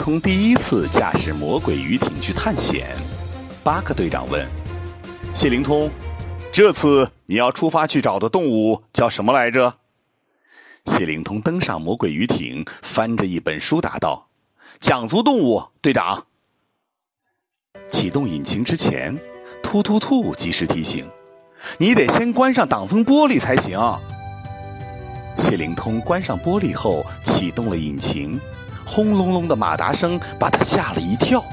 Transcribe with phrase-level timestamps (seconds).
[0.00, 2.96] 通第一次驾驶魔鬼鱼艇去探险。
[3.62, 4.48] 巴克队长问
[5.34, 5.90] ：“谢灵通，
[6.50, 9.74] 这次你要出发去找的动物叫什么来着？”
[10.86, 14.26] 谢灵通登上魔鬼鱼艇，翻着一本书答道
[14.80, 16.24] ：“讲足动物，队长。”
[17.90, 19.14] 启动引擎之前，
[19.62, 21.06] 突突兔及时提醒
[21.76, 23.78] ：“你得先关上挡风玻璃才行。”
[25.36, 28.40] 谢灵通关上玻璃后，启动了引擎。
[28.90, 31.44] 轰隆隆的马达声把他吓了一跳，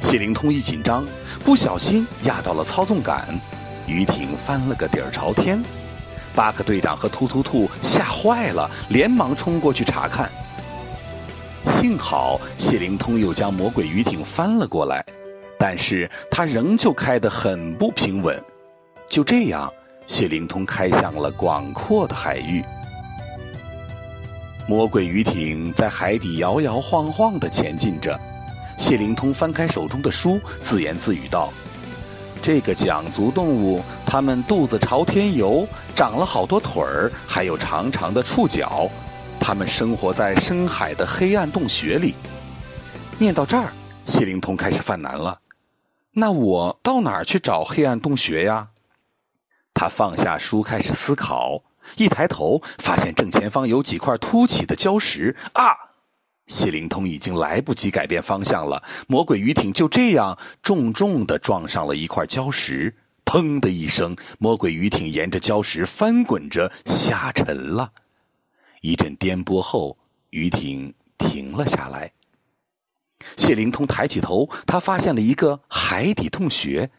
[0.00, 1.02] 谢灵通一紧张，
[1.42, 3.26] 不小心压到了操纵杆，
[3.86, 5.62] 鱼艇翻了个底儿朝天。
[6.34, 10.30] 巴克队长和突突兔吓坏了，连忙冲过去查看。
[11.64, 15.02] 幸好谢灵通又将魔鬼鱼艇翻了过来，
[15.58, 18.38] 但是他仍旧开得很不平稳。
[19.08, 19.72] 就这样，
[20.06, 22.62] 谢灵通开向了广阔的海域。
[24.68, 28.20] 魔鬼鱼艇在海底摇摇晃晃地前进着，
[28.76, 31.50] 谢灵通翻开手中的书，自言自语道
[32.42, 38.86] ：“这个桨足动物，它们肚子朝天游，长了好多腿儿，还有长长的触角。
[39.40, 42.14] 它们生活在深海的黑暗洞穴里。”
[43.16, 43.72] 念到这儿，
[44.04, 45.40] 谢灵通开始犯难了
[46.12, 48.68] ：“那我到哪儿去找黑暗洞穴呀？”
[49.72, 51.62] 他放下书，开始思考。
[51.96, 55.72] 一抬头，发现正前方有几块凸起的礁石啊！
[56.46, 67.92] 谢灵通已经来不及改变方向了，魔鬼鱼艇就这样重重地撞上了一块礁石，砰的一声，魔鬼鱼艇沿着礁石翻滚着下沉了。
[68.80, 69.98] 一阵颠簸后，
[70.30, 72.12] 鱼艇停了下来。
[73.36, 76.90] 谢灵通抬起头，他发现了一个海底洞穴。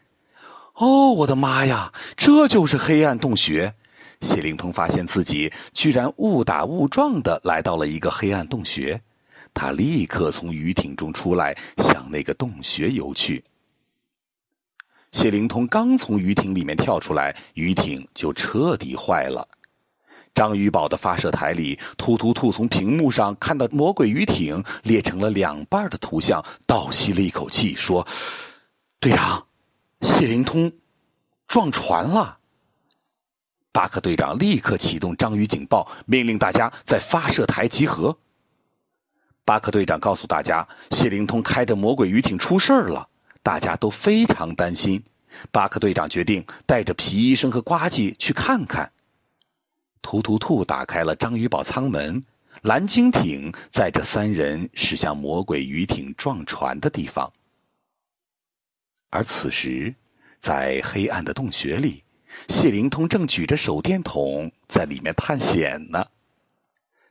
[0.74, 3.74] 哦，我的妈呀，这就是黑暗洞穴！
[4.20, 9.00] 谢灵通发现自己居然误打误撞的来到了一个黑暗洞穴，
[9.54, 13.42] 他立刻从鱼艇中出来，向那个洞穴游去。
[15.12, 19.48] 谢灵通刚从鱼艇里面跳出来，鱼艇就彻底坏了。
[20.32, 28.06] 章鱼堡的发射台里，突突兔从屏幕上看到魔鬼鱼艇裂成了两半的图像，倒吸了一口气，说
[29.00, 29.44] ：“队长，
[30.02, 30.70] 谢灵通
[31.48, 32.38] 撞船了。”
[33.72, 38.16] 巴克队长立刻启动章鱼警报，命令大家在发射台集合。
[39.44, 43.08] 巴克队长告诉大家，谢灵通开着魔鬼鱼艇出事儿了，
[43.44, 45.00] 大家都非常担心。
[45.52, 48.90] 巴克队长决定带着皮医生和呱唧去看看。
[50.02, 52.20] 突突兔打开了章鱼堡舱门，
[52.62, 57.32] 蓝鲸艇载着三人驶向魔鬼鱼艇撞船的地方。
[59.10, 59.94] 而此时，
[60.40, 62.02] 在黑暗的洞穴里。
[62.48, 66.06] 谢灵通正举着手电筒在里面探险呢，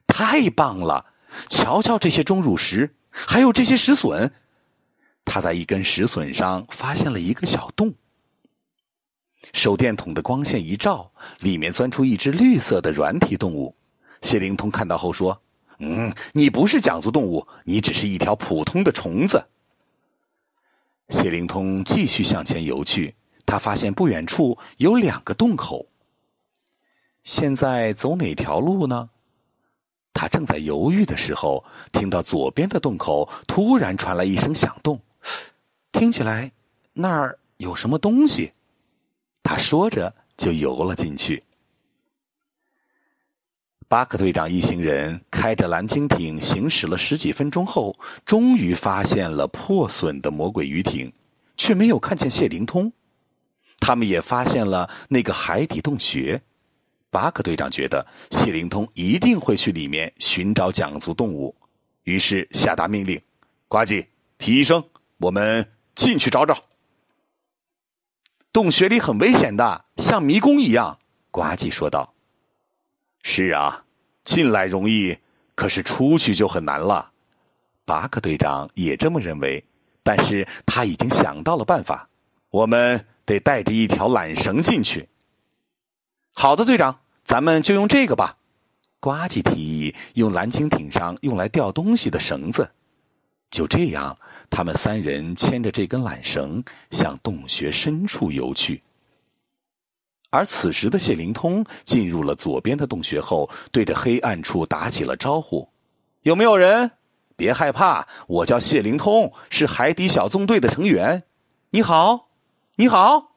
[0.08, 1.06] 太棒了！
[1.48, 4.32] 瞧瞧这些钟乳石，还有这些石笋。
[5.24, 7.94] 他在一根石笋上发现了一个小洞。
[9.54, 13.76] 手电筒的光线一照，里面钻出一只绿色的软体动物。
[14.22, 15.40] 谢灵通看到后说
[15.80, 19.46] ：“嗯，你不是讲足动物，你只是一条普通的虫子。”
[21.10, 23.16] 谢灵通继续向前游去。
[23.50, 25.88] 他发现不远处有两个洞口。
[27.24, 29.10] 现在走哪条路呢？
[30.14, 35.02] 他正在犹豫的时候，听到左边的洞口突然传来一声响动，
[35.92, 36.52] 听起来
[36.94, 38.52] 那儿有什么东西。
[39.42, 41.42] 他说着就游了进去。
[43.88, 51.12] 巴克队长一行人开着蓝鲸艇行驶了十几分钟后，终于发现了破损的魔鬼鱼艇，
[51.58, 52.94] 却没有看见谢灵通。
[53.80, 56.40] 他们也发现了那个海底洞穴，
[57.10, 61.56] 巴克队长觉得谢灵通一定会去里面寻找讲足动物，
[62.04, 63.20] 于是下达命令
[63.68, 64.06] ：“呱唧、
[64.38, 64.84] 皮医生，
[65.18, 65.66] 我们
[65.96, 66.56] 进去找找。”
[68.52, 71.00] 洞穴里很危险的，像迷宫一样。”
[71.32, 72.14] 呱唧说道。
[73.24, 73.86] “是啊，
[74.24, 75.18] 进来容易，
[75.56, 77.12] 可是出去就很难了。”
[77.86, 79.64] 巴克队长也这么认为，
[80.04, 82.10] 但是他已经想到了办法，
[82.50, 83.06] 我们。
[83.30, 85.08] 得带着一条缆绳进去。
[86.34, 88.38] 好的，队长，咱们就用这个吧。
[89.00, 92.68] 呱唧提议用蓝蜻蜓上用来吊东西的绳子。
[93.52, 94.18] 就这样，
[94.50, 98.82] 他们三人牵着这根缆绳向洞穴深处游去。
[100.32, 105.70] 而此时的谢灵通进入了左边的洞穴后，对着黑暗处打起了招呼
[106.24, 106.92] ：“有没有人？
[107.36, 111.24] 别害怕，我叫谢灵通，是海底小纵队的成员。
[111.72, 112.29] 你好，
[112.80, 113.36] 你好。”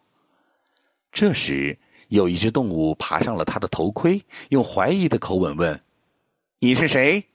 [1.11, 5.83] 这时，有一只动物爬上了他的头盔，用怀疑的口吻问
[6.61, 7.27] ：“你是谁？”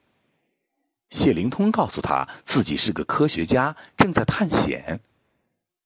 [1.11, 5.01] 谢灵通告诉他自己是个科学家，正在探险。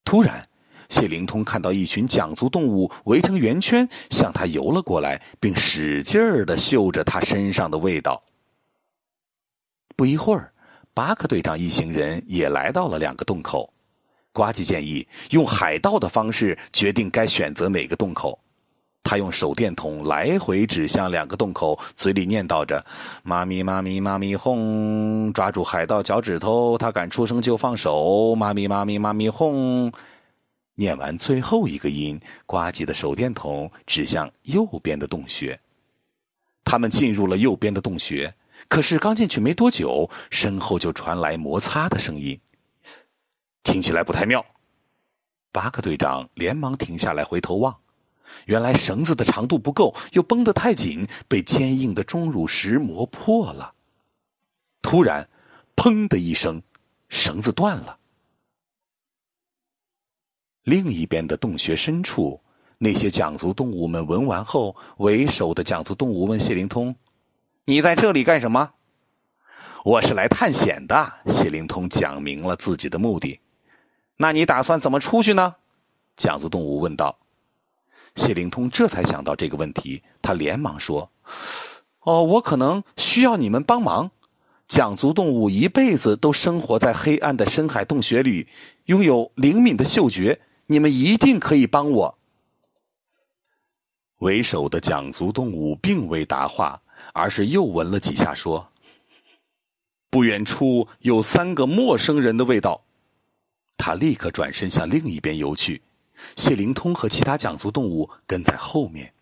[0.04, 0.48] 突然，
[0.88, 8.22] 谢灵通看到一群桨足动物围成圆圈向他游了过来，并使劲儿的嗅着他身上的味道。
[9.96, 10.52] 不一会儿，
[10.94, 13.72] 巴克队长一行人也来到了两个洞口。
[14.32, 18.38] 呱唧建议用海盗的方式决定该选择哪个洞口。
[19.04, 22.84] 他用手电筒来回指向两个洞口，嘴里念叨着
[23.24, 28.34] ：“妈咪妈咪妈咪哄，抓住海盗脚趾头，他敢出声就放手。
[28.36, 29.92] 妈咪妈咪妈咪哄。”
[30.76, 35.58] 念完最后一个音，呱唧的手电筒指向右边的洞穴。
[36.64, 38.32] 他们进入了右边的洞穴，
[38.68, 42.38] 可是刚进去没多久，身后就传来摩擦的声音，
[43.62, 44.44] 听起来不太妙。
[45.50, 47.76] 巴克队长连忙停下来，回头望。
[48.46, 53.74] 原来绳子的长度不够，又绷得太紧，被坚硬的钟乳石磨破了。
[54.80, 55.28] 突然，
[55.76, 56.62] 砰的一声，
[57.08, 57.98] 绳子断了。
[60.62, 62.40] 另一边的洞穴深处，
[62.78, 66.96] 那些桨足动物们闻完后，为首的桨足动物问谢灵通
[67.66, 68.72] ：“你在这里干什么
[69.84, 73.38] ？”“我是来探险的。”谢灵通讲明了自己的目的。
[74.22, 75.56] “那你打算怎么出去呢？”
[76.16, 77.18] 桨足动物问道。
[78.14, 81.10] 谢灵通这才想到这个问题，他连忙说
[82.04, 84.12] ：“哦，我可能需要你们帮忙。
[84.68, 88.46] 桨足动物一辈子都生活在黑暗的深海洞穴里，
[88.84, 92.18] 拥有灵敏的嗅觉，你们一定可以帮我。”
[94.20, 96.80] 为首的桨足动物并未答话，
[97.12, 98.68] 而是又闻了几下，说
[100.10, 102.84] ：“不远处有三个陌生人的味道。”
[103.84, 105.82] 他立刻转身向另一边游去。
[106.36, 109.12] 谢灵通和其他讲足动物跟在后面。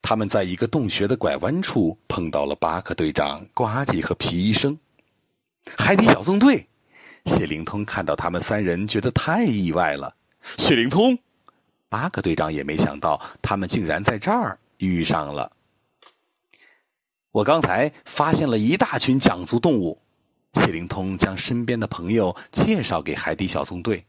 [0.00, 4.78] 他们在一个洞穴的拐弯处碰到了巴克队长、呱唧和皮医生。
[5.76, 6.64] 海底小纵队，
[7.24, 10.14] 谢灵通看到他们三人，觉得太意外了。
[10.56, 11.18] 谢灵通，
[11.88, 15.50] 巴克队长也没想到他们竟然在这儿遇上了。
[17.32, 19.98] 我刚才发现了一大群讲足动物。
[20.54, 24.04] 谢灵通将身边的朋友介绍给海底小纵队。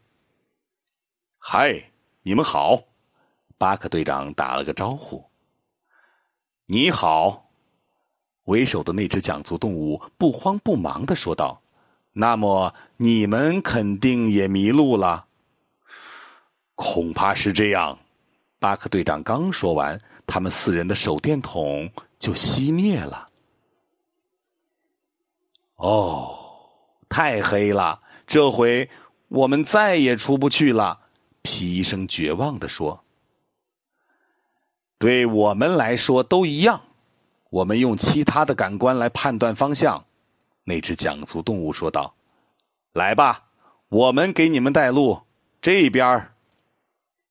[1.37, 1.91] 嗨，
[2.23, 2.81] 你们好！
[3.57, 5.23] 巴克队长打了个招呼。
[6.65, 7.49] 你好，
[8.45, 11.61] 为首的那只讲足动物不慌不忙的说道
[12.11, 15.27] ：“那么你们肯定也迷路了。”
[16.75, 17.97] 恐怕是这样。
[18.59, 23.29] 巴克队长刚说完，他们四人的手电筒就熄灭了。
[25.75, 26.34] 哦，
[27.09, 28.89] 太黑了，这回
[29.27, 31.01] 我们再也出不去了。
[31.41, 33.03] 皮医生绝望的说
[34.97, 36.81] ：“对我们来说都一样，
[37.49, 40.05] 我们用其他的感官来判断方向。”
[40.65, 42.15] 那只桨足动物说道
[42.93, 43.45] ：“来吧，
[43.89, 45.21] 我们给你们带路。
[45.61, 46.31] 这边。”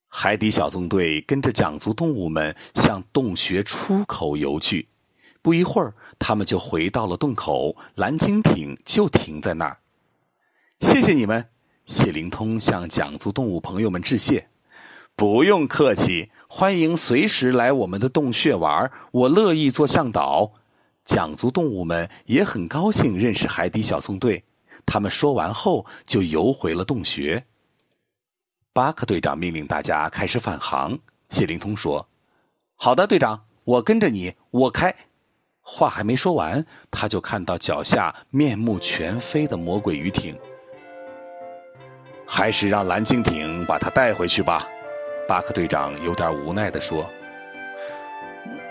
[0.06, 4.88] 海底小纵队跟着桨足动物们向洞穴出口游去。
[5.44, 9.76] 不一会儿，他们就回到了洞口，蓝蜻蜓就停在那儿。
[10.80, 11.46] 谢谢你们。
[11.84, 14.48] 谢灵通向讲足动物朋友们致谢，
[15.14, 20.50] 不用客气，欢迎随时来我们的洞穴玩，我乐意做向导。
[21.04, 24.42] 讲足动物们也很高兴认识海底小纵队，
[24.86, 27.44] 他们说完后就游回了洞穴。
[28.72, 30.98] 巴克队长命令大家开始返航。
[31.28, 32.08] 谢灵通说
[32.76, 34.96] ：“好的，队长，我跟着你，我开。”
[35.66, 40.38] 话还没说完，他就看到脚下面目全非的魔鬼鱼艇。
[42.26, 44.68] 还是让蓝鲸艇把它带回去吧，
[45.26, 47.09] 巴克队长有点无奈的说：“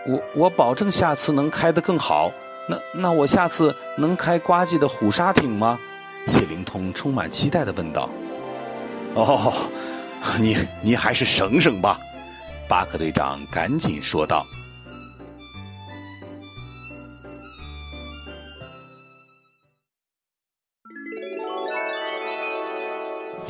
[0.07, 2.31] 我我保证下次能开得更好。
[2.69, 5.79] 那那我下次能开呱唧的虎鲨艇吗？”
[6.25, 8.09] 谢灵通充满期待的问道。
[9.15, 9.51] “哦，
[10.39, 11.99] 你你还是省省吧。”
[12.69, 14.45] 巴克队长赶紧说道。